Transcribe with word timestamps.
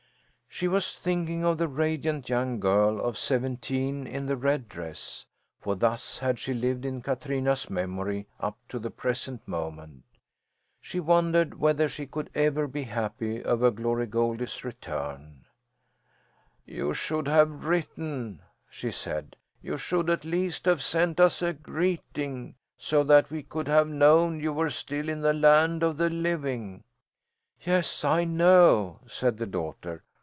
She 0.53 0.67
was 0.67 0.97
thinking 0.97 1.45
of 1.45 1.57
the 1.59 1.69
radiant 1.69 2.27
young 2.27 2.59
girl 2.59 2.99
of 2.99 3.17
seventeen 3.17 4.05
in 4.05 4.25
the 4.25 4.35
red 4.35 4.67
dress; 4.67 5.25
for 5.61 5.77
thus 5.77 6.17
had 6.17 6.39
she 6.39 6.53
lived 6.53 6.83
in 6.85 7.01
Katrina's 7.01 7.69
memory 7.69 8.27
up 8.37 8.57
to 8.67 8.77
the 8.77 8.91
present 8.91 9.47
moment. 9.47 10.03
She 10.81 10.99
wondered 10.99 11.57
whether 11.57 11.87
she 11.87 12.05
could 12.05 12.29
ever 12.35 12.67
be 12.67 12.83
happy 12.83 13.41
over 13.45 13.71
Glory 13.71 14.07
Goldie's 14.07 14.65
return. 14.65 15.45
"You 16.65 16.93
should 16.93 17.29
have 17.29 17.63
written," 17.63 18.41
she 18.69 18.91
said. 18.91 19.37
"You 19.61 19.77
should 19.77 20.09
at 20.09 20.25
least 20.25 20.65
have 20.65 20.83
sent 20.83 21.21
us 21.21 21.41
a 21.41 21.53
greeting, 21.53 22.55
so 22.77 23.03
that 23.05 23.31
we 23.31 23.41
could 23.41 23.69
have 23.69 23.87
known 23.87 24.41
you 24.41 24.51
were 24.51 24.69
still 24.69 25.07
in 25.07 25.21
the 25.21 25.33
land 25.33 25.81
of 25.81 25.95
the 25.95 26.09
living." 26.09 26.83
"Yes, 27.63 28.03
I 28.03 28.25
know," 28.25 28.99
said 29.07 29.37
the 29.37 29.47
daughter. 29.47 30.03